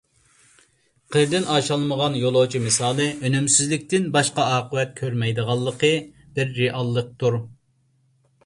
[1.15, 5.93] «قىردىن ئاشالمىغان يولۇچى» مىسالى ئۈنۈمسىزلىكتىن باشقا ئاقىۋەت كۆرمەيدىغانلىقى
[6.39, 7.43] بىر رېئاللىقتۇر.